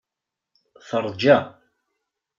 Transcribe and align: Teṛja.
Teṛja. 0.87 1.37